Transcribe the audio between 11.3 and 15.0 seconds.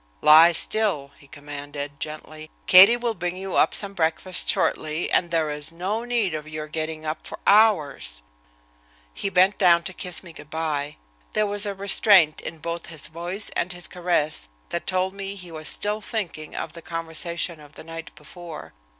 There was a restraint in both his voice and his caress that